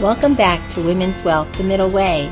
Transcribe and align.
Welcome 0.00 0.34
back 0.34 0.68
to 0.72 0.82
Women's 0.82 1.24
Wealth, 1.24 1.50
The 1.56 1.64
Middle 1.64 1.88
Way. 1.88 2.30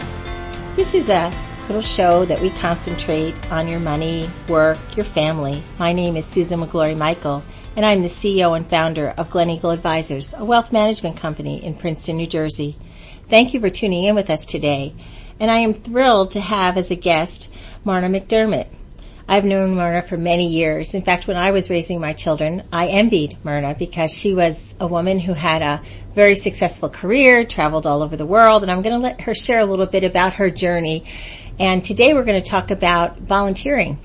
This 0.77 0.93
is 0.93 1.09
a 1.09 1.33
little 1.62 1.80
show 1.80 2.27
that 2.27 2.43
we 2.43 2.51
concentrate 2.51 3.35
on 3.51 3.69
your 3.69 3.80
money, 3.80 4.29
work, 4.51 4.79
your 4.95 5.06
family. 5.06 5.62
My 5.79 5.95
name 5.95 6.14
is 6.19 6.27
Susan 6.27 6.61
McGlory 6.61 6.95
Michael, 6.95 7.42
and 7.74 7.87
I'm 7.87 8.03
the 8.03 8.08
CEO 8.08 8.54
and 8.54 8.69
founder 8.69 9.08
of 9.16 9.30
Glen 9.30 9.48
Eagle 9.48 9.71
Advisors, 9.71 10.35
a 10.35 10.45
wealth 10.45 10.72
management 10.72 11.16
company 11.16 11.64
in 11.64 11.74
Princeton, 11.74 12.19
New 12.19 12.27
Jersey. 12.27 12.77
Thank 13.30 13.55
you 13.55 13.61
for 13.61 13.71
tuning 13.71 14.05
in 14.05 14.15
with 14.15 14.29
us 14.29 14.45
today, 14.45 14.95
and 15.41 15.51
I 15.51 15.61
am 15.61 15.73
thrilled 15.73 16.33
to 16.33 16.41
have 16.41 16.77
as 16.77 16.91
a 16.91 16.96
guest 16.96 17.51
Myrna 17.83 18.11
McDermott. 18.11 18.67
I've 19.27 19.45
known 19.45 19.75
Myrna 19.75 20.02
for 20.02 20.18
many 20.18 20.48
years. 20.48 20.93
In 20.93 21.00
fact, 21.00 21.27
when 21.27 21.38
I 21.38 21.52
was 21.52 21.70
raising 21.70 21.98
my 21.98 22.12
children, 22.12 22.62
I 22.70 22.88
envied 22.88 23.39
Myrna 23.43 23.75
because 23.75 24.12
she 24.12 24.34
was 24.34 24.75
a 24.79 24.86
woman 24.86 25.18
who 25.18 25.32
had 25.32 25.62
a 25.62 25.82
very 26.14 26.34
successful 26.34 26.90
career, 26.90 27.45
traveled 27.46 27.86
all 27.86 28.02
over 28.02 28.16
the 28.16 28.26
world, 28.26 28.63
and 28.63 28.71
I'm 28.71 28.82
going 28.82 28.94
to 28.94 29.02
let 29.02 29.22
her 29.22 29.35
share 29.35 29.61
a 29.61 29.64
little 29.64 29.86
bit 29.86 30.04
about 30.04 30.35
her 30.35 30.50
journey. 30.50 31.07
And 31.58 31.82
today 31.82 32.12
we're 32.12 32.25
going 32.25 32.42
to 32.42 32.48
talk 32.48 32.70
about 32.70 33.20
volunteering 33.20 33.98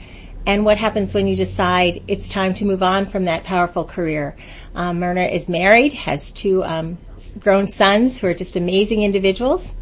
and 0.47 0.63
what 0.63 0.77
happens 0.77 1.13
when 1.13 1.27
you 1.27 1.35
decide 1.35 2.01
it's 2.07 2.29
time 2.29 2.53
to 2.55 2.65
move 2.65 2.81
on 2.81 3.05
from 3.05 3.25
that 3.25 3.43
powerful 3.43 3.83
career. 3.83 4.37
Um, 4.73 4.99
Myrna 4.99 5.25
is 5.25 5.49
married, 5.49 5.93
has 5.93 6.31
two 6.31 6.63
um, 6.63 6.97
grown 7.39 7.67
sons 7.67 8.17
who 8.17 8.27
are 8.27 8.33
just 8.33 8.55
amazing 8.55 9.03
individuals. 9.03 9.75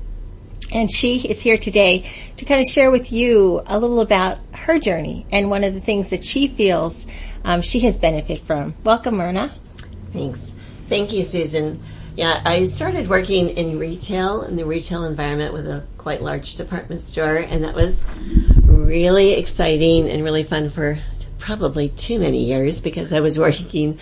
And 0.72 0.92
she 0.92 1.28
is 1.28 1.42
here 1.42 1.58
today 1.58 2.12
to 2.38 2.46
kind 2.46 2.60
of 2.60 2.68
share 2.68 2.92
with 2.92 3.12
you 3.12 3.62
a 3.68 3.80
little 3.80 4.02
about 4.02 4.40
her 4.54 4.80
journey 4.80 5.26
and 5.32 5.50
one 5.50 5.64
of 5.64 5.74
the 5.74 5.80
things 5.80 6.10
that 6.10 6.24
she 6.24 6.48
feels 6.48 7.08
um, 7.46 7.62
she 7.62 7.80
has 7.82 7.98
benefited 7.98 8.46
from. 8.46 8.76
Welcome, 8.84 9.18
Myrna. 9.18 9.56
Thanks. 10.12 10.54
Thank 10.90 11.14
you, 11.14 11.24
Susan. 11.24 11.82
Yeah, 12.16 12.42
I 12.44 12.66
started 12.66 13.08
working 13.08 13.50
in 13.50 13.78
retail, 13.78 14.42
in 14.42 14.56
the 14.56 14.66
retail 14.66 15.06
environment 15.06 15.54
with 15.54 15.68
a 15.68 15.86
quite 15.98 16.22
large 16.22 16.56
department 16.56 17.02
store, 17.02 17.38
and 17.38 17.64
that 17.64 17.76
was 17.76 18.04
really 18.64 19.34
exciting 19.34 20.10
and 20.10 20.24
really 20.24 20.44
fun 20.44 20.70
for 20.70 20.98
probably 21.38 21.90
too 21.90 22.20
many 22.20 22.46
years 22.46 22.82
because 22.82 23.14
I 23.14 23.20
was 23.20 23.38
working 23.48 24.00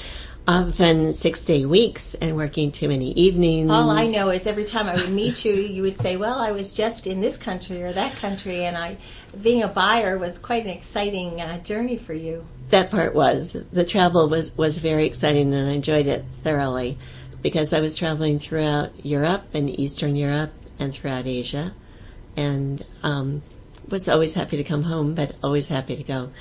often 0.47 1.11
six 1.11 1.43
day 1.43 1.65
weeks 1.65 2.13
and 2.15 2.35
working 2.35 2.71
too 2.71 2.87
many 2.87 3.11
evenings. 3.13 3.71
All 3.71 3.89
I 3.89 4.07
know 4.07 4.29
is 4.29 4.45
every 4.45 4.65
time 4.65 4.87
I 4.87 4.95
would 4.95 5.09
meet 5.09 5.43
you, 5.43 5.53
you 5.53 5.81
would 5.81 5.99
say, 5.99 6.17
well, 6.17 6.39
I 6.39 6.51
was 6.51 6.73
just 6.73 7.07
in 7.07 7.21
this 7.21 7.37
country 7.37 7.81
or 7.83 7.91
that 7.93 8.17
country 8.17 8.65
and 8.65 8.77
I, 8.77 8.97
being 9.41 9.63
a 9.63 9.67
buyer 9.67 10.17
was 10.17 10.37
quite 10.37 10.63
an 10.63 10.69
exciting 10.69 11.41
uh, 11.41 11.59
journey 11.59 11.97
for 11.97 12.13
you. 12.13 12.45
That 12.69 12.91
part 12.91 13.15
was. 13.15 13.53
The 13.53 13.85
travel 13.85 14.29
was, 14.29 14.55
was 14.55 14.77
very 14.77 15.05
exciting 15.05 15.53
and 15.53 15.69
I 15.69 15.73
enjoyed 15.73 16.07
it 16.07 16.25
thoroughly 16.43 16.97
because 17.41 17.73
I 17.73 17.79
was 17.79 17.97
traveling 17.97 18.39
throughout 18.39 19.05
Europe 19.05 19.43
and 19.53 19.69
Eastern 19.79 20.15
Europe 20.15 20.53
and 20.77 20.93
throughout 20.93 21.25
Asia 21.25 21.73
and, 22.37 22.83
um, 23.01 23.41
was 23.87 24.09
always 24.09 24.33
happy 24.33 24.57
to 24.57 24.63
come 24.63 24.83
home, 24.83 25.13
but 25.13 25.35
always 25.43 25.67
happy 25.67 25.95
to 25.95 26.03
go. 26.03 26.31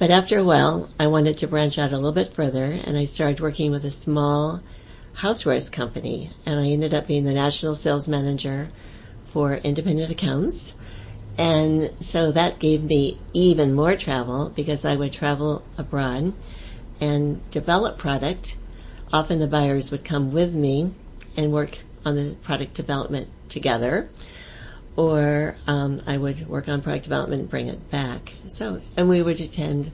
But 0.00 0.10
after 0.10 0.38
a 0.38 0.44
while, 0.44 0.88
I 0.98 1.08
wanted 1.08 1.36
to 1.36 1.46
branch 1.46 1.78
out 1.78 1.92
a 1.92 1.96
little 1.96 2.10
bit 2.10 2.32
further 2.32 2.64
and 2.64 2.96
I 2.96 3.04
started 3.04 3.38
working 3.38 3.70
with 3.70 3.84
a 3.84 3.90
small 3.90 4.62
housewares 5.16 5.70
company 5.70 6.30
and 6.46 6.58
I 6.58 6.68
ended 6.68 6.94
up 6.94 7.06
being 7.06 7.24
the 7.24 7.34
national 7.34 7.74
sales 7.74 8.08
manager 8.08 8.70
for 9.30 9.56
independent 9.56 10.10
accounts. 10.10 10.74
And 11.36 11.90
so 12.00 12.32
that 12.32 12.58
gave 12.58 12.82
me 12.82 13.18
even 13.34 13.74
more 13.74 13.94
travel 13.94 14.48
because 14.48 14.86
I 14.86 14.96
would 14.96 15.12
travel 15.12 15.62
abroad 15.76 16.32
and 16.98 17.50
develop 17.50 17.98
product. 17.98 18.56
Often 19.12 19.40
the 19.40 19.46
buyers 19.48 19.90
would 19.90 20.02
come 20.02 20.32
with 20.32 20.54
me 20.54 20.94
and 21.36 21.52
work 21.52 21.76
on 22.06 22.16
the 22.16 22.36
product 22.36 22.72
development 22.72 23.28
together 23.50 24.08
or 24.96 25.56
um, 25.66 26.00
I 26.06 26.16
would 26.16 26.46
work 26.48 26.68
on 26.68 26.82
product 26.82 27.04
development 27.04 27.42
and 27.42 27.50
bring 27.50 27.68
it 27.68 27.90
back. 27.90 28.34
So, 28.46 28.82
and 28.96 29.08
we 29.08 29.22
would 29.22 29.40
attend 29.40 29.92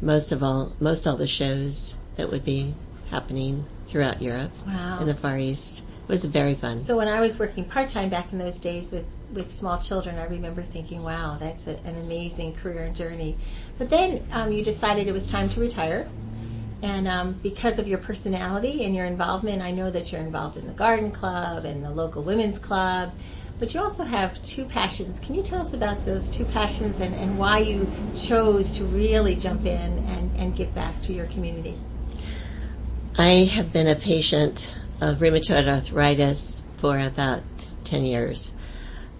most 0.00 0.32
of 0.32 0.42
all, 0.42 0.74
most 0.80 1.06
all 1.06 1.16
the 1.16 1.26
shows 1.26 1.96
that 2.16 2.30
would 2.30 2.44
be 2.44 2.74
happening 3.10 3.64
throughout 3.86 4.20
Europe 4.20 4.52
wow. 4.66 4.98
and 4.98 5.08
the 5.08 5.14
Far 5.14 5.38
East. 5.38 5.80
It 5.80 6.08
was 6.08 6.24
very 6.24 6.54
fun. 6.54 6.80
So 6.80 6.96
when 6.96 7.08
I 7.08 7.20
was 7.20 7.38
working 7.38 7.64
part 7.64 7.88
time 7.88 8.08
back 8.08 8.32
in 8.32 8.38
those 8.38 8.58
days 8.58 8.90
with 8.90 9.06
with 9.32 9.50
small 9.50 9.78
children, 9.78 10.18
I 10.18 10.24
remember 10.24 10.62
thinking, 10.62 11.02
"Wow, 11.02 11.38
that's 11.40 11.66
a, 11.66 11.76
an 11.84 11.96
amazing 11.96 12.54
career 12.54 12.82
and 12.82 12.94
journey." 12.94 13.38
But 13.78 13.88
then 13.88 14.26
um, 14.32 14.52
you 14.52 14.62
decided 14.62 15.06
it 15.08 15.12
was 15.12 15.30
time 15.30 15.48
to 15.50 15.60
retire. 15.60 16.08
And 16.82 17.06
um, 17.06 17.34
because 17.42 17.78
of 17.78 17.86
your 17.86 17.98
personality 17.98 18.84
and 18.84 18.94
your 18.94 19.06
involvement, 19.06 19.62
I 19.62 19.70
know 19.70 19.90
that 19.90 20.10
you're 20.10 20.20
involved 20.20 20.56
in 20.56 20.66
the 20.66 20.72
garden 20.72 21.12
club 21.12 21.64
and 21.64 21.84
the 21.84 21.90
local 21.90 22.24
women's 22.24 22.58
club 22.58 23.12
but 23.58 23.74
you 23.74 23.80
also 23.80 24.04
have 24.04 24.42
two 24.42 24.64
passions. 24.64 25.20
Can 25.20 25.34
you 25.34 25.42
tell 25.42 25.60
us 25.60 25.72
about 25.72 26.04
those 26.04 26.28
two 26.28 26.44
passions 26.44 27.00
and, 27.00 27.14
and 27.14 27.38
why 27.38 27.58
you 27.58 27.90
chose 28.16 28.72
to 28.72 28.84
really 28.84 29.34
jump 29.34 29.66
in 29.66 29.98
and, 30.06 30.34
and 30.36 30.56
give 30.56 30.74
back 30.74 31.00
to 31.02 31.12
your 31.12 31.26
community? 31.26 31.78
I 33.18 33.48
have 33.52 33.72
been 33.72 33.88
a 33.88 33.94
patient 33.94 34.76
of 35.00 35.18
rheumatoid 35.18 35.68
arthritis 35.68 36.64
for 36.78 36.98
about 36.98 37.42
10 37.84 38.06
years. 38.06 38.54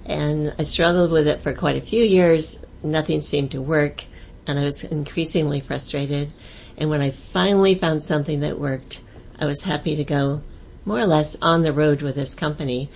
And 0.06 0.54
I 0.58 0.62
struggled 0.62 1.10
with 1.10 1.28
it 1.28 1.42
for 1.42 1.52
quite 1.52 1.76
a 1.76 1.80
few 1.80 2.02
years. 2.02 2.64
Nothing 2.82 3.20
seemed 3.20 3.52
to 3.52 3.62
work 3.62 4.04
and 4.46 4.58
I 4.58 4.62
was 4.62 4.82
increasingly 4.84 5.60
frustrated. 5.60 6.32
And 6.76 6.90
when 6.90 7.00
I 7.00 7.10
finally 7.10 7.74
found 7.74 8.02
something 8.02 8.40
that 8.40 8.58
worked, 8.58 9.00
I 9.38 9.46
was 9.46 9.62
happy 9.62 9.96
to 9.96 10.04
go 10.04 10.42
more 10.84 10.98
or 10.98 11.06
less 11.06 11.36
on 11.40 11.62
the 11.62 11.72
road 11.72 12.02
with 12.02 12.14
this 12.14 12.34
company 12.34 12.90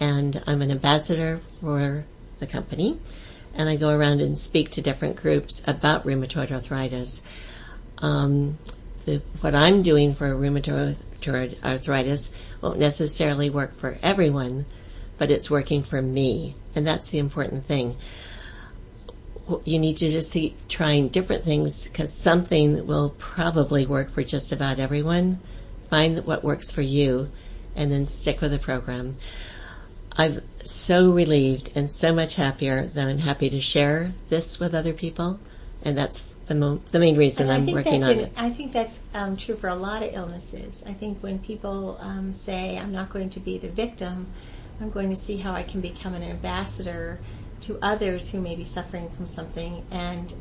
and 0.00 0.42
I'm 0.46 0.62
an 0.62 0.70
ambassador 0.70 1.40
for 1.60 2.04
the 2.38 2.46
company 2.46 2.98
and 3.58 3.68
I 3.68 3.76
go 3.76 3.90
around 3.90 4.20
and 4.20 4.38
speak 4.38 4.70
to 4.70 4.82
different 4.82 5.16
groups 5.16 5.62
about 5.66 6.04
rheumatoid 6.04 6.52
arthritis. 6.52 7.22
Um, 7.98 8.56
the, 9.04 9.20
what 9.40 9.54
I'm 9.54 9.82
doing 9.82 10.14
for 10.14 10.28
rheumatoid 10.34 11.64
arthritis 11.64 12.32
won't 12.60 12.78
necessarily 12.78 13.50
work 13.50 13.76
for 13.78 13.98
everyone, 14.02 14.64
but 15.18 15.32
it's 15.32 15.50
working 15.50 15.82
for 15.82 16.00
me, 16.00 16.54
and 16.74 16.86
that's 16.86 17.08
the 17.08 17.18
important 17.18 17.66
thing. 17.66 17.96
You 19.64 19.78
need 19.78 19.96
to 19.98 20.08
just 20.08 20.32
keep 20.32 20.68
trying 20.68 21.08
different 21.08 21.42
things 21.42 21.88
because 21.88 22.12
something 22.12 22.86
will 22.86 23.10
probably 23.18 23.86
work 23.86 24.12
for 24.12 24.22
just 24.22 24.52
about 24.52 24.78
everyone. 24.78 25.40
Find 25.88 26.24
what 26.26 26.44
works 26.44 26.70
for 26.70 26.82
you 26.82 27.30
and 27.74 27.90
then 27.90 28.06
stick 28.06 28.40
with 28.40 28.50
the 28.50 28.58
program. 28.58 29.14
I'm 30.18 30.42
so 30.62 31.12
relieved 31.12 31.70
and 31.76 31.90
so 31.90 32.12
much 32.12 32.34
happier 32.34 32.86
that 32.86 33.08
I'm 33.08 33.18
happy 33.18 33.48
to 33.50 33.60
share 33.60 34.12
this 34.28 34.58
with 34.58 34.74
other 34.74 34.92
people. 34.92 35.38
And 35.84 35.96
that's 35.96 36.32
the, 36.46 36.56
mo- 36.56 36.82
the 36.90 36.98
main 36.98 37.16
reason 37.16 37.48
I'm 37.48 37.64
working 37.66 38.02
on 38.02 38.10
an, 38.10 38.18
it. 38.18 38.32
I 38.36 38.50
think 38.50 38.72
that's 38.72 39.00
um, 39.14 39.36
true 39.36 39.56
for 39.56 39.68
a 39.68 39.76
lot 39.76 40.02
of 40.02 40.12
illnesses. 40.12 40.82
I 40.84 40.92
think 40.92 41.22
when 41.22 41.38
people 41.38 41.98
um, 42.00 42.32
say, 42.32 42.76
I'm 42.76 42.90
not 42.90 43.10
going 43.10 43.30
to 43.30 43.40
be 43.40 43.58
the 43.58 43.68
victim, 43.68 44.26
I'm 44.80 44.90
going 44.90 45.08
to 45.10 45.16
see 45.16 45.36
how 45.36 45.52
I 45.52 45.62
can 45.62 45.80
become 45.80 46.14
an 46.14 46.24
ambassador 46.24 47.20
to 47.60 47.78
others 47.80 48.30
who 48.30 48.40
may 48.40 48.56
be 48.56 48.64
suffering 48.64 49.10
from 49.10 49.28
something. 49.28 49.84
And 49.92 50.34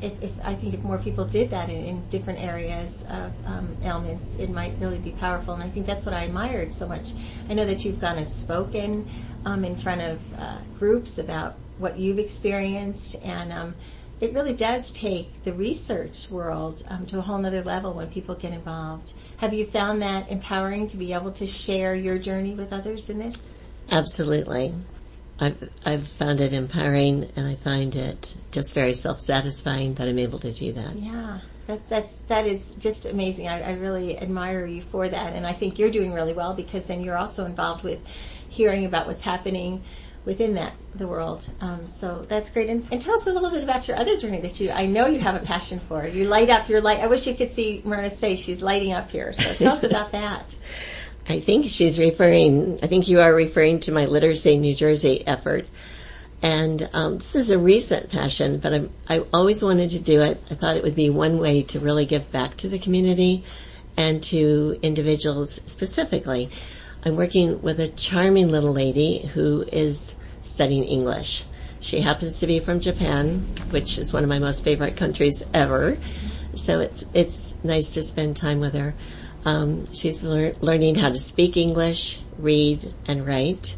if, 0.00 0.22
if, 0.22 0.32
I 0.44 0.54
think 0.54 0.74
if 0.74 0.84
more 0.84 0.98
people 0.98 1.24
did 1.24 1.50
that 1.50 1.70
in, 1.70 1.84
in 1.84 2.06
different 2.08 2.40
areas 2.40 3.04
of 3.08 3.32
um, 3.46 3.76
ailments, 3.82 4.36
it 4.36 4.50
might 4.50 4.74
really 4.78 4.98
be 4.98 5.12
powerful. 5.12 5.54
And 5.54 5.62
I 5.62 5.68
think 5.68 5.86
that's 5.86 6.04
what 6.04 6.14
I 6.14 6.24
admired 6.24 6.72
so 6.72 6.86
much. 6.86 7.12
I 7.48 7.54
know 7.54 7.64
that 7.64 7.84
you've 7.84 8.00
gone 8.00 8.18
and 8.18 8.28
spoken 8.28 9.08
um, 9.44 9.64
in 9.64 9.76
front 9.76 10.02
of 10.02 10.20
uh, 10.38 10.58
groups 10.78 11.18
about 11.18 11.56
what 11.78 11.98
you've 11.98 12.18
experienced, 12.18 13.16
and 13.24 13.52
um, 13.52 13.74
it 14.20 14.32
really 14.34 14.54
does 14.54 14.92
take 14.92 15.42
the 15.42 15.52
research 15.52 16.30
world 16.30 16.82
um, 16.88 17.06
to 17.06 17.18
a 17.18 17.22
whole 17.22 17.44
other 17.44 17.64
level 17.64 17.92
when 17.92 18.08
people 18.08 18.34
get 18.34 18.52
involved. 18.52 19.14
Have 19.38 19.52
you 19.52 19.66
found 19.66 20.02
that 20.02 20.30
empowering 20.30 20.86
to 20.88 20.96
be 20.96 21.12
able 21.12 21.32
to 21.32 21.46
share 21.46 21.94
your 21.94 22.18
journey 22.18 22.54
with 22.54 22.72
others 22.72 23.10
in 23.10 23.18
this? 23.18 23.50
Absolutely. 23.90 24.74
I've, 25.42 25.70
I've 25.84 26.06
found 26.06 26.40
it 26.40 26.52
empowering 26.52 27.30
and 27.34 27.48
I 27.48 27.56
find 27.56 27.96
it 27.96 28.34
just 28.52 28.74
very 28.74 28.94
self-satisfying 28.94 29.94
that 29.94 30.08
I'm 30.08 30.18
able 30.18 30.38
to 30.38 30.52
do 30.52 30.72
that. 30.72 30.96
Yeah. 30.96 31.40
That's, 31.66 31.88
that's, 31.88 32.20
that 32.22 32.46
is 32.46 32.72
just 32.78 33.06
amazing. 33.06 33.48
I, 33.48 33.62
I 33.62 33.72
really 33.72 34.18
admire 34.18 34.66
you 34.66 34.82
for 34.82 35.08
that. 35.08 35.32
And 35.32 35.46
I 35.46 35.52
think 35.52 35.78
you're 35.78 35.90
doing 35.90 36.12
really 36.12 36.32
well 36.32 36.54
because 36.54 36.86
then 36.86 37.02
you're 37.02 37.18
also 37.18 37.44
involved 37.44 37.82
with 37.82 38.00
hearing 38.48 38.84
about 38.84 39.06
what's 39.06 39.22
happening 39.22 39.82
within 40.24 40.54
that 40.54 40.74
the 40.94 41.08
world. 41.08 41.48
Um, 41.60 41.88
so 41.88 42.24
that's 42.28 42.50
great. 42.50 42.68
And, 42.68 42.86
and, 42.92 43.00
tell 43.00 43.14
us 43.14 43.26
a 43.26 43.32
little 43.32 43.50
bit 43.50 43.64
about 43.64 43.88
your 43.88 43.96
other 43.96 44.16
journey 44.16 44.40
that 44.42 44.60
you 44.60 44.70
I 44.70 44.86
know 44.86 45.06
you 45.06 45.18
have 45.18 45.34
a 45.34 45.44
passion 45.44 45.80
for. 45.88 46.06
You 46.06 46.26
light 46.28 46.50
up 46.50 46.68
your 46.68 46.80
light. 46.80 47.00
I 47.00 47.06
wish 47.06 47.26
you 47.26 47.34
could 47.34 47.50
see 47.50 47.82
Myrna's 47.84 48.20
face. 48.20 48.40
She's 48.40 48.62
lighting 48.62 48.92
up 48.92 49.10
here. 49.10 49.32
So 49.32 49.54
tell 49.54 49.74
us 49.74 49.82
about 49.82 50.12
that. 50.12 50.54
I 51.28 51.40
think 51.40 51.66
she's 51.66 51.98
referring, 51.98 52.78
I 52.82 52.86
think 52.86 53.08
you 53.08 53.20
are 53.20 53.32
referring 53.32 53.80
to 53.80 53.92
my 53.92 54.06
Literacy 54.06 54.58
New 54.58 54.74
Jersey 54.74 55.26
effort. 55.26 55.68
And 56.42 56.90
um, 56.92 57.18
this 57.18 57.36
is 57.36 57.50
a 57.50 57.58
recent 57.58 58.10
passion, 58.10 58.58
but 58.58 58.72
I'm, 58.72 58.90
I 59.08 59.24
always 59.32 59.62
wanted 59.62 59.90
to 59.90 60.00
do 60.00 60.20
it. 60.22 60.42
I 60.50 60.54
thought 60.54 60.76
it 60.76 60.82
would 60.82 60.96
be 60.96 61.08
one 61.08 61.38
way 61.38 61.62
to 61.64 61.78
really 61.78 62.04
give 62.04 62.32
back 62.32 62.56
to 62.58 62.68
the 62.68 62.80
community 62.80 63.44
and 63.96 64.22
to 64.24 64.78
individuals 64.82 65.60
specifically. 65.66 66.50
I'm 67.04 67.14
working 67.14 67.62
with 67.62 67.78
a 67.78 67.88
charming 67.88 68.48
little 68.48 68.72
lady 68.72 69.18
who 69.18 69.64
is 69.70 70.16
studying 70.42 70.84
English. 70.84 71.44
She 71.80 72.00
happens 72.00 72.40
to 72.40 72.46
be 72.46 72.60
from 72.60 72.80
Japan, 72.80 73.46
which 73.70 73.98
is 73.98 74.12
one 74.12 74.22
of 74.22 74.28
my 74.28 74.38
most 74.38 74.64
favorite 74.64 74.96
countries 74.96 75.42
ever. 75.52 75.98
So 76.54 76.80
it's 76.80 77.04
it's 77.14 77.54
nice 77.64 77.94
to 77.94 78.02
spend 78.02 78.36
time 78.36 78.60
with 78.60 78.74
her. 78.74 78.94
Um, 79.44 79.92
she's 79.92 80.22
lear- 80.22 80.54
learning 80.60 80.94
how 80.96 81.10
to 81.10 81.18
speak 81.18 81.56
English, 81.56 82.20
read, 82.38 82.94
and 83.06 83.26
write, 83.26 83.76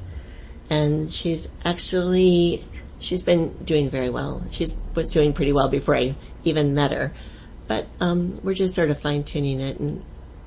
and 0.68 1.10
she's 1.10 1.48
actually 1.64 2.64
she's 2.98 3.22
been 3.22 3.52
doing 3.64 3.90
very 3.90 4.10
well. 4.10 4.44
She 4.50 4.66
was 4.94 5.12
doing 5.12 5.32
pretty 5.32 5.52
well 5.52 5.68
before 5.68 5.96
I 5.96 6.16
even 6.44 6.74
met 6.74 6.92
her, 6.92 7.12
but 7.66 7.86
um, 8.00 8.38
we're 8.42 8.54
just 8.54 8.74
sort 8.74 8.90
of 8.90 9.00
fine 9.00 9.24
tuning 9.24 9.60
it 9.60 9.78
and 9.78 10.04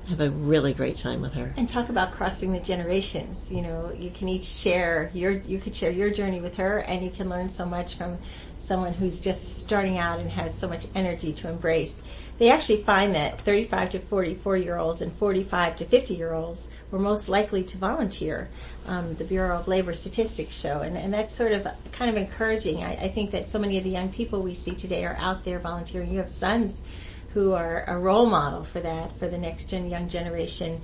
have 0.08 0.20
a 0.20 0.30
really 0.30 0.72
great 0.72 0.96
time 0.96 1.20
with 1.20 1.34
her. 1.34 1.52
And 1.56 1.68
talk 1.68 1.88
about 1.88 2.12
crossing 2.12 2.52
the 2.52 2.60
generations. 2.60 3.50
You 3.50 3.62
know, 3.62 3.92
you 3.92 4.10
can 4.10 4.28
each 4.28 4.44
share 4.44 5.10
your, 5.12 5.32
you 5.32 5.58
could 5.58 5.76
share 5.76 5.90
your 5.90 6.10
journey 6.10 6.40
with 6.40 6.56
her 6.56 6.78
and 6.78 7.04
you 7.04 7.10
can 7.10 7.28
learn 7.28 7.48
so 7.48 7.66
much 7.66 7.96
from 7.96 8.18
someone 8.58 8.94
who's 8.94 9.20
just 9.20 9.62
starting 9.62 9.98
out 9.98 10.18
and 10.18 10.30
has 10.30 10.56
so 10.56 10.66
much 10.66 10.86
energy 10.94 11.32
to 11.34 11.48
embrace. 11.48 12.02
They 12.38 12.50
actually 12.50 12.82
find 12.84 13.14
that 13.14 13.40
35 13.40 13.90
to 13.90 13.98
44 13.98 14.56
year 14.56 14.78
olds 14.78 15.00
and 15.00 15.12
45 15.14 15.76
to 15.76 15.84
50 15.84 16.14
year 16.14 16.32
olds 16.32 16.70
were 16.90 16.98
most 16.98 17.28
likely 17.28 17.64
to 17.64 17.78
volunteer. 17.78 18.48
Um, 18.86 19.14
the 19.16 19.24
Bureau 19.24 19.58
of 19.58 19.68
Labor 19.68 19.92
Statistics 19.92 20.58
show, 20.58 20.80
and, 20.80 20.96
and 20.96 21.12
that's 21.12 21.34
sort 21.34 21.52
of 21.52 21.66
kind 21.92 22.10
of 22.10 22.16
encouraging. 22.16 22.82
I, 22.82 22.94
I 22.94 23.08
think 23.08 23.32
that 23.32 23.48
so 23.48 23.58
many 23.58 23.76
of 23.76 23.84
the 23.84 23.90
young 23.90 24.10
people 24.10 24.40
we 24.40 24.54
see 24.54 24.74
today 24.74 25.04
are 25.04 25.16
out 25.16 25.44
there 25.44 25.58
volunteering. 25.58 26.10
You 26.10 26.18
have 26.18 26.30
sons 26.30 26.80
who 27.38 27.52
are 27.52 27.84
a 27.86 27.96
role 27.96 28.26
model 28.26 28.64
for 28.64 28.80
that 28.80 29.16
for 29.20 29.28
the 29.28 29.38
next 29.38 29.70
gen 29.70 29.88
young 29.88 30.08
generation 30.08 30.82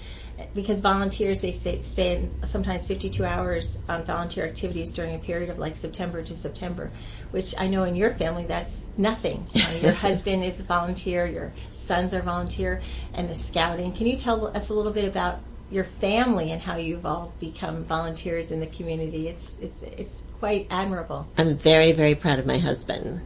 because 0.54 0.80
volunteers 0.80 1.40
they 1.40 1.50
say, 1.50 1.82
spend 1.82 2.32
sometimes 2.44 2.86
52 2.86 3.24
hours 3.24 3.80
on 3.88 4.04
volunteer 4.04 4.46
activities 4.46 4.92
during 4.92 5.16
a 5.16 5.18
period 5.18 5.50
of 5.50 5.58
like 5.58 5.76
September 5.76 6.22
to 6.22 6.32
September, 6.32 6.92
which 7.32 7.56
I 7.58 7.66
know 7.66 7.82
in 7.82 7.96
your 7.96 8.12
family 8.12 8.44
that's 8.44 8.84
nothing. 8.96 9.44
Uh, 9.52 9.78
your 9.82 9.92
husband 10.06 10.44
is 10.44 10.60
a 10.60 10.62
volunteer, 10.62 11.26
your 11.26 11.52
sons 11.72 12.14
are 12.14 12.22
volunteer, 12.22 12.80
and 13.14 13.28
the 13.28 13.34
scouting. 13.34 13.92
Can 13.92 14.06
you 14.06 14.16
tell 14.16 14.46
us 14.56 14.68
a 14.68 14.74
little 14.74 14.92
bit 14.92 15.06
about 15.06 15.40
your 15.72 15.84
family 15.84 16.52
and 16.52 16.62
how 16.62 16.76
you've 16.76 17.04
all 17.04 17.32
become 17.40 17.84
volunteers 17.84 18.52
in 18.52 18.60
the 18.60 18.68
community? 18.68 19.26
It's 19.26 19.58
it's 19.58 19.82
it's 19.82 20.22
quite 20.38 20.68
admirable. 20.70 21.26
I'm 21.36 21.56
very 21.58 21.90
very 21.90 22.14
proud 22.14 22.38
of 22.38 22.46
my 22.46 22.58
husband. 22.58 23.22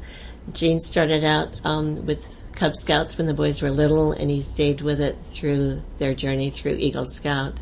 Gene 0.55 0.81
started 0.81 1.25
out 1.25 1.55
um, 1.65 2.07
with 2.07 2.27
Cub 2.59 2.75
Scouts 2.75 3.17
when 3.17 3.29
the 3.29 3.35
boys 3.35 3.63
were 3.63 3.71
little, 3.71 4.11
and 4.11 4.29
he 4.29 4.43
stayed 4.43 4.81
with 4.81 5.01
it 5.01 5.17
through 5.31 5.81
their 5.99 6.13
journey 6.13 6.51
through 6.51 6.73
Eagle 6.73 7.07
Scout. 7.07 7.61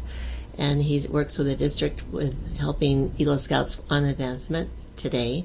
And 0.57 0.83
he 0.83 1.07
works 1.07 1.37
with 1.37 1.49
the 1.49 1.55
district 1.55 2.03
with 2.11 2.57
helping 2.57 3.15
Eagle 3.19 3.37
Scouts 3.37 3.79
on 3.91 4.07
advancement 4.07 4.71
today. 4.97 5.45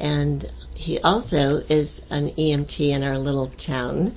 And 0.00 0.50
he 0.74 0.98
also 0.98 1.58
is 1.68 2.04
an 2.10 2.30
EMT 2.30 2.90
in 2.90 3.04
our 3.04 3.18
little 3.18 3.50
town. 3.50 4.16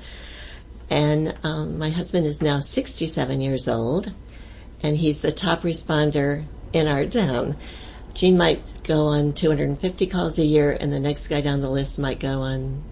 And 0.89 1.37
um, 1.43 1.77
my 1.77 1.91
husband 1.91 2.25
is 2.25 2.41
now 2.41 2.57
67 2.57 3.41
years 3.41 3.67
old, 3.67 4.13
and 4.81 4.97
he's 4.97 5.19
the 5.19 5.31
top 5.31 5.61
responder 5.61 6.43
in 6.73 6.87
our 6.87 7.05
town. 7.05 7.55
Gene 8.15 8.35
might 8.35 8.63
go 8.83 9.09
on 9.09 9.33
250 9.33 10.07
calls 10.07 10.39
a 10.39 10.45
year, 10.45 10.71
and 10.71 10.91
the 10.91 10.99
next 10.99 11.27
guy 11.27 11.41
down 11.41 11.61
the 11.61 11.69
list 11.69 11.99
might 11.99 12.19
go 12.19 12.41
on 12.41 12.83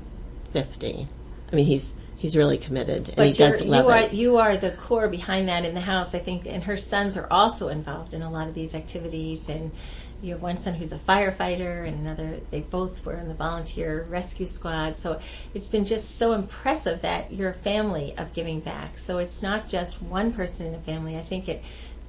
50. 0.52 1.08
I 1.54 1.56
mean, 1.56 1.68
he's 1.68 1.94
he's 2.18 2.36
really 2.36 2.58
committed, 2.58 3.10
and 3.10 3.16
But 3.16 3.28
he 3.28 3.34
does 3.34 3.62
love 3.62 3.86
you 3.86 3.92
are 3.92 3.98
it. 4.00 4.14
you 4.14 4.38
are 4.38 4.58
the 4.58 4.72
core 4.72 5.08
behind 5.08 5.48
that 5.50 5.66
in 5.66 5.76
the 5.76 5.82
house, 5.82 6.16
I 6.16 6.20
think, 6.20 6.48
and 6.48 6.64
her 6.64 6.78
sons 6.78 7.16
are 7.16 7.28
also 7.32 7.68
involved 7.68 8.14
in 8.14 8.24
a 8.24 8.32
lot 8.32 8.48
of 8.48 8.56
these 8.56 8.74
activities. 8.74 9.50
And 9.50 9.72
you 10.22 10.32
have 10.34 10.42
one 10.42 10.58
son 10.58 10.74
who's 10.74 10.94
a 10.94 10.98
firefighter, 10.98 11.88
and 11.88 12.00
another. 12.00 12.40
They 12.50 12.62
both 12.62 13.06
were 13.06 13.18
in 13.18 13.28
the 13.28 13.36
volunteer 13.36 14.08
rescue 14.10 14.48
squad. 14.48 14.98
So 14.98 15.20
it's 15.54 15.70
been 15.70 15.86
just 15.86 16.18
so 16.18 16.34
impressive 16.34 17.02
that 17.02 17.32
you're 17.32 17.52
a 17.52 17.54
family 17.54 18.18
of 18.18 18.34
giving 18.34 18.60
back. 18.60 18.98
So 18.98 19.20
it's 19.20 19.44
not 19.44 19.68
just 19.68 20.02
one 20.02 20.34
person 20.34 20.66
in 20.66 20.74
a 20.74 20.80
family. 20.82 21.18
I 21.18 21.22
think 21.22 21.48
it. 21.48 21.64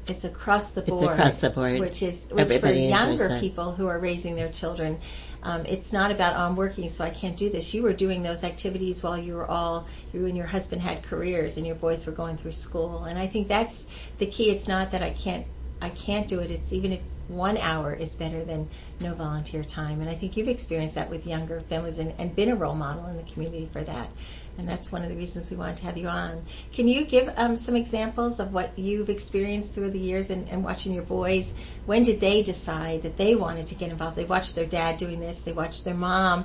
It's 0.08 0.24
across 0.24 0.72
the 0.72 0.82
board. 0.82 1.02
It's 1.02 1.12
across 1.12 1.40
the 1.40 1.50
board. 1.50 1.80
Which 1.80 2.02
is, 2.02 2.26
which 2.26 2.30
for 2.30 2.40
Everybody 2.40 2.86
enjoys 2.86 3.20
younger 3.20 3.40
people 3.40 3.72
who 3.72 3.86
are 3.86 3.98
raising 3.98 4.34
their 4.34 4.50
children, 4.50 5.00
um, 5.42 5.64
it's 5.66 5.92
not 5.92 6.10
about 6.10 6.36
oh, 6.36 6.40
I'm 6.40 6.56
working 6.56 6.88
so 6.88 7.04
I 7.04 7.10
can't 7.10 7.36
do 7.36 7.50
this. 7.50 7.74
You 7.74 7.82
were 7.82 7.92
doing 7.92 8.22
those 8.22 8.44
activities 8.44 9.02
while 9.02 9.18
you 9.18 9.34
were 9.34 9.50
all 9.50 9.86
you 10.12 10.26
and 10.26 10.36
your 10.36 10.46
husband 10.46 10.82
had 10.82 11.02
careers 11.02 11.56
and 11.56 11.66
your 11.66 11.76
boys 11.76 12.06
were 12.06 12.12
going 12.12 12.36
through 12.36 12.52
school. 12.52 13.04
And 13.04 13.18
I 13.18 13.26
think 13.26 13.48
that's 13.48 13.86
the 14.18 14.26
key. 14.26 14.50
It's 14.50 14.68
not 14.68 14.90
that 14.92 15.02
I 15.02 15.10
can't 15.10 15.46
I 15.80 15.90
can't 15.90 16.28
do 16.28 16.40
it. 16.40 16.50
It's 16.50 16.72
even 16.72 16.92
if 16.92 17.00
one 17.28 17.56
hour 17.56 17.92
is 17.94 18.14
better 18.14 18.44
than 18.44 18.68
no 19.00 19.14
volunteer 19.14 19.64
time. 19.64 20.00
And 20.00 20.10
I 20.10 20.14
think 20.14 20.36
you've 20.36 20.48
experienced 20.48 20.94
that 20.94 21.10
with 21.10 21.26
younger 21.26 21.60
families 21.60 21.98
and, 21.98 22.14
and 22.18 22.34
been 22.34 22.50
a 22.50 22.56
role 22.56 22.74
model 22.74 23.06
in 23.06 23.16
the 23.16 23.22
community 23.22 23.68
for 23.72 23.82
that. 23.82 24.10
And 24.56 24.68
that's 24.68 24.92
one 24.92 25.02
of 25.02 25.08
the 25.08 25.16
reasons 25.16 25.50
we 25.50 25.56
wanted 25.56 25.78
to 25.78 25.84
have 25.86 25.98
you 25.98 26.06
on. 26.06 26.44
Can 26.72 26.86
you 26.86 27.04
give 27.04 27.32
um, 27.36 27.56
some 27.56 27.74
examples 27.74 28.38
of 28.38 28.52
what 28.52 28.78
you've 28.78 29.10
experienced 29.10 29.74
through 29.74 29.90
the 29.90 29.98
years 29.98 30.30
and, 30.30 30.48
and 30.48 30.62
watching 30.62 30.94
your 30.94 31.02
boys? 31.02 31.54
When 31.86 32.04
did 32.04 32.20
they 32.20 32.42
decide 32.42 33.02
that 33.02 33.16
they 33.16 33.34
wanted 33.34 33.66
to 33.68 33.74
get 33.74 33.90
involved? 33.90 34.16
They 34.16 34.24
watched 34.24 34.54
their 34.54 34.66
dad 34.66 34.96
doing 34.96 35.18
this. 35.18 35.42
They 35.42 35.52
watched 35.52 35.84
their 35.84 35.94
mom, 35.94 36.44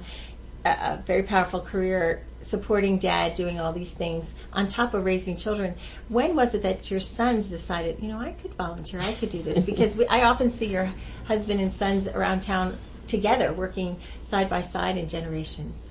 a, 0.66 0.70
a 0.70 1.04
very 1.06 1.24
powerful 1.24 1.62
career 1.62 2.24
supporting 2.42 2.98
dad 2.98 3.34
doing 3.34 3.60
all 3.60 3.74
these 3.74 3.92
things 3.92 4.34
on 4.54 4.68
top 4.68 4.94
of 4.94 5.06
raising 5.06 5.38
children. 5.38 5.76
When 6.08 6.36
was 6.36 6.54
it 6.54 6.64
that 6.64 6.90
your 6.90 7.02
sons 7.02 7.50
decided, 7.50 8.02
you 8.02 8.08
know, 8.08 8.20
I 8.20 8.32
could 8.32 8.54
volunteer, 8.56 9.02
I 9.02 9.14
could 9.14 9.30
do 9.30 9.44
this? 9.44 9.64
Because 9.64 9.96
we, 9.96 10.08
I 10.08 10.24
often 10.24 10.50
see 10.50 10.68
your 10.68 10.92
husband 11.26 11.60
and 11.60 11.72
sons 11.72 12.08
around 12.08 12.42
town 12.42 12.78
together 13.08 13.54
working 13.54 14.00
side 14.22 14.50
by 14.50 14.62
side 14.62 14.98
in 14.98 15.10
generations. 15.10 15.89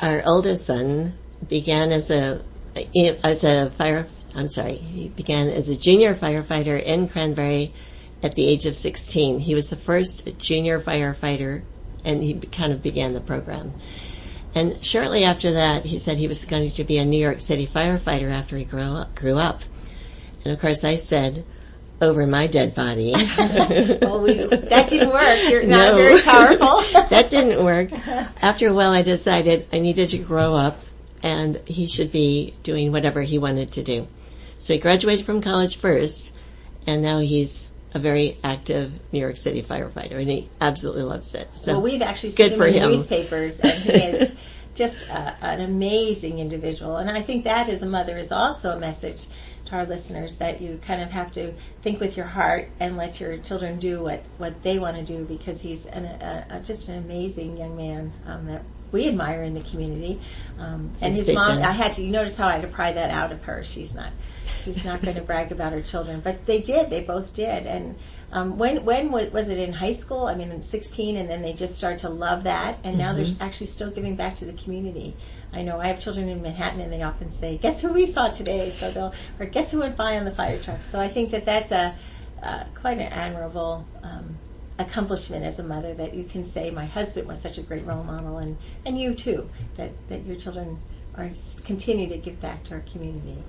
Our 0.00 0.22
oldest 0.24 0.64
son 0.64 1.18
began 1.48 1.90
as 1.90 2.10
a 2.10 2.42
as 3.24 3.42
a 3.42 3.70
fire. 3.70 4.06
I'm 4.34 4.48
sorry, 4.48 4.76
he 4.76 5.08
began 5.08 5.48
as 5.48 5.68
a 5.68 5.76
junior 5.76 6.14
firefighter 6.14 6.80
in 6.80 7.08
Cranbury 7.08 7.72
at 8.22 8.34
the 8.34 8.46
age 8.46 8.66
of 8.66 8.76
16. 8.76 9.40
He 9.40 9.54
was 9.54 9.70
the 9.70 9.76
first 9.76 10.38
junior 10.38 10.80
firefighter, 10.80 11.62
and 12.04 12.22
he 12.22 12.34
kind 12.34 12.72
of 12.72 12.82
began 12.82 13.14
the 13.14 13.20
program. 13.20 13.74
And 14.54 14.84
shortly 14.84 15.24
after 15.24 15.52
that, 15.52 15.84
he 15.84 15.98
said 15.98 16.18
he 16.18 16.28
was 16.28 16.44
going 16.44 16.70
to 16.70 16.84
be 16.84 16.98
a 16.98 17.04
New 17.04 17.20
York 17.20 17.40
City 17.40 17.66
firefighter 17.66 18.30
after 18.30 18.56
he 18.56 18.64
grew 18.64 18.82
up. 18.82 19.14
Grew 19.16 19.36
up. 19.36 19.62
And 20.44 20.52
of 20.52 20.60
course, 20.60 20.84
I 20.84 20.96
said, 20.96 21.44
over 22.00 22.26
my 22.26 22.46
dead 22.46 22.74
body. 22.74 23.12
Well, 24.00 24.20
we, 24.20 24.34
that 24.34 24.88
didn't 24.88 25.10
work. 25.10 25.50
You're 25.50 25.66
not 25.66 25.92
No. 25.92 25.96
very 25.96 26.20
powerful. 26.22 26.82
that 27.10 27.28
didn't 27.30 27.64
work. 27.64 27.90
After 28.42 28.68
a 28.68 28.72
while, 28.72 28.92
I 28.92 29.02
decided 29.02 29.66
I 29.72 29.80
needed 29.80 30.10
to 30.10 30.18
grow 30.18 30.54
up 30.54 30.80
and 31.22 31.60
he 31.66 31.86
should 31.86 32.12
be 32.12 32.54
doing 32.62 32.92
whatever 32.92 33.20
he 33.22 33.38
wanted 33.38 33.72
to 33.72 33.82
do. 33.82 34.06
So 34.58 34.74
he 34.74 34.78
graduated 34.80 35.26
from 35.26 35.40
college 35.40 35.76
first 35.76 36.32
and 36.86 37.02
now 37.02 37.18
he's 37.18 37.70
a 37.94 37.98
very 37.98 38.38
active 38.44 38.92
New 39.12 39.20
York 39.20 39.36
City 39.36 39.62
firefighter 39.62 40.20
and 40.20 40.28
he 40.30 40.48
absolutely 40.60 41.02
loves 41.02 41.34
it. 41.34 41.48
So 41.54 41.72
Well, 41.72 41.82
we've 41.82 42.02
actually 42.02 42.30
Good 42.30 42.36
seen 42.36 42.52
him 42.52 42.58
for 42.58 42.66
in 42.66 42.72
the 42.74 42.78
him. 42.80 42.90
newspapers, 42.90 43.58
and 43.60 43.72
he 43.72 43.92
is 43.92 44.32
just 44.78 45.08
a, 45.08 45.36
an 45.42 45.60
amazing 45.60 46.38
individual. 46.38 46.96
And 46.96 47.10
I 47.10 47.20
think 47.20 47.44
that, 47.44 47.68
as 47.68 47.82
a 47.82 47.86
mother, 47.86 48.16
is 48.16 48.30
also 48.30 48.70
a 48.70 48.78
message 48.78 49.26
to 49.66 49.74
our 49.74 49.84
listeners 49.84 50.38
that 50.38 50.62
you 50.62 50.78
kind 50.82 51.02
of 51.02 51.10
have 51.10 51.32
to 51.32 51.52
think 51.82 52.00
with 52.00 52.16
your 52.16 52.26
heart 52.26 52.70
and 52.80 52.96
let 52.96 53.20
your 53.20 53.36
children 53.38 53.78
do 53.78 54.02
what 54.02 54.22
what 54.38 54.62
they 54.62 54.78
want 54.78 54.96
to 54.96 55.02
do 55.02 55.24
because 55.24 55.60
he's 55.60 55.84
an, 55.86 56.06
a, 56.06 56.46
a, 56.50 56.60
just 56.60 56.88
an 56.88 56.96
amazing 56.98 57.58
young 57.58 57.76
man 57.76 58.12
um, 58.24 58.46
that 58.46 58.62
we 58.92 59.08
admire 59.08 59.42
in 59.42 59.52
the 59.52 59.60
community. 59.62 60.20
Um, 60.58 60.92
and 61.00 61.14
his 61.14 61.28
mom, 61.34 61.58
I 61.58 61.72
had 61.72 61.94
to. 61.94 62.02
You 62.02 62.12
notice 62.12 62.38
how 62.38 62.46
I 62.46 62.52
had 62.52 62.62
to 62.62 62.68
pry 62.68 62.92
that 62.92 63.10
out 63.10 63.32
of 63.32 63.42
her. 63.42 63.64
She's 63.64 63.94
not. 63.94 64.12
She's 64.62 64.84
not 64.84 65.02
going 65.02 65.16
to 65.16 65.22
brag 65.22 65.52
about 65.52 65.72
her 65.72 65.82
children, 65.82 66.20
but 66.20 66.46
they 66.46 66.60
did. 66.60 66.88
They 66.88 67.02
both 67.02 67.34
did. 67.34 67.66
And 67.66 67.96
um, 68.30 68.58
when 68.58 68.84
when 68.84 69.10
was, 69.10 69.30
was 69.32 69.48
it 69.48 69.58
in 69.58 69.72
high 69.72 69.92
school? 69.92 70.26
I 70.26 70.34
mean, 70.34 70.50
in 70.50 70.62
16, 70.62 71.16
and 71.16 71.30
then 71.30 71.42
they 71.42 71.52
just 71.52 71.76
start 71.76 71.98
to 72.00 72.08
love 72.08 72.44
that, 72.44 72.78
and 72.84 72.98
now 72.98 73.12
Mm-hmm. 73.14 73.34
they're 73.38 73.46
actually 73.48 73.66
still 73.68 73.90
giving 73.90 74.16
back 74.16 74.36
to 74.36 74.44
the 74.44 74.52
community. 74.52 75.16
I 75.52 75.62
know 75.62 75.80
I 75.80 75.86
have 75.88 75.98
children 76.00 76.28
in 76.28 76.42
Manhattan, 76.42 76.80
and 76.80 76.92
they 76.92 77.02
often 77.02 77.30
say, 77.30 77.56
"Guess 77.56 77.80
who 77.80 77.92
we 77.92 78.04
saw 78.06 78.28
today?" 78.28 78.70
So 78.70 78.90
they'll 78.90 79.14
or 79.40 79.46
"Guess 79.46 79.70
who 79.70 79.80
went 79.80 79.96
by 79.96 80.16
on 80.18 80.24
the 80.24 80.30
fire 80.32 80.58
truck?" 80.58 80.84
So 80.84 81.00
I 81.00 81.08
think 81.08 81.30
that 81.30 81.44
that's 81.46 81.72
a 81.72 81.94
uh, 82.42 82.64
quite 82.74 82.98
an 82.98 83.08
admirable. 83.12 83.86
Um, 84.02 84.38
accomplishment 84.80 85.44
as 85.44 85.58
a 85.58 85.62
mother 85.64 85.92
that 85.94 86.14
you 86.14 86.24
can 86.24 86.44
say 86.44 86.70
my 86.70 86.86
husband 86.86 87.26
was 87.26 87.40
such 87.40 87.58
a 87.58 87.62
great 87.62 87.84
role 87.84 88.04
model 88.04 88.38
and, 88.38 88.56
and 88.86 88.96
you 88.96 89.12
too 89.12 89.50
that, 89.76 89.90
that 90.08 90.24
your 90.24 90.36
children 90.36 90.80
are 91.16 91.30
continue 91.64 92.08
to 92.08 92.16
give 92.16 92.40
back 92.40 92.62
to 92.64 92.74
our 92.74 92.80
community. 92.82 93.42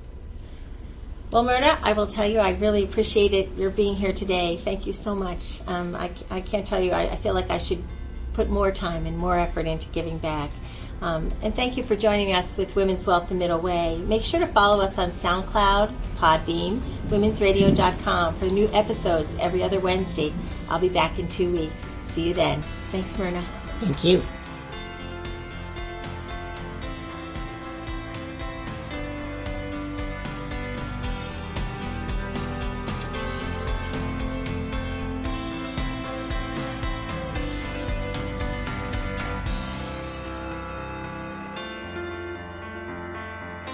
Well, 1.31 1.43
Myrna, 1.43 1.79
I 1.83 1.93
will 1.93 2.07
tell 2.07 2.27
you, 2.27 2.39
I 2.39 2.51
really 2.53 2.83
appreciated 2.83 3.55
your 3.55 3.69
being 3.69 3.95
here 3.95 4.13
today. 4.13 4.59
Thank 4.63 4.87
you 4.87 4.93
so 4.93 5.13
much. 5.13 5.61
Um, 5.67 5.95
I, 5.95 6.09
I 6.31 6.41
can't 6.41 6.65
tell 6.65 6.81
you, 6.81 6.91
I, 6.91 7.03
I 7.03 7.17
feel 7.17 7.35
like 7.35 7.51
I 7.51 7.59
should 7.59 7.83
put 8.33 8.49
more 8.49 8.71
time 8.71 9.05
and 9.05 9.15
more 9.15 9.37
effort 9.37 9.67
into 9.67 9.87
giving 9.89 10.17
back. 10.17 10.49
Um, 11.01 11.29
and 11.41 11.55
thank 11.55 11.77
you 11.77 11.83
for 11.83 11.95
joining 11.95 12.33
us 12.33 12.57
with 12.57 12.75
Women's 12.75 13.05
Wealth 13.05 13.29
the 13.29 13.35
Middle 13.35 13.59
Way. 13.59 13.97
Make 13.99 14.23
sure 14.23 14.39
to 14.39 14.47
follow 14.47 14.81
us 14.81 14.97
on 14.97 15.11
SoundCloud, 15.11 15.95
Podbean, 16.17 16.79
womensradio.com 17.09 18.39
for 18.39 18.45
new 18.45 18.67
episodes 18.73 19.37
every 19.39 19.63
other 19.63 19.79
Wednesday. 19.79 20.33
I'll 20.67 20.79
be 20.79 20.89
back 20.89 21.19
in 21.19 21.27
two 21.27 21.51
weeks. 21.53 21.95
See 22.01 22.27
you 22.29 22.33
then. 22.33 22.61
Thanks, 22.91 23.17
Myrna. 23.17 23.45
Thank 23.79 24.03
you. 24.03 24.21